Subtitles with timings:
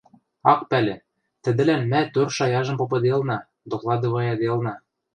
[0.51, 0.95] Ак пӓлӹ,
[1.43, 3.37] тӹдӹлӓн мӓ тӧр шаяжым попыделна,
[3.71, 4.73] докладывайыделна.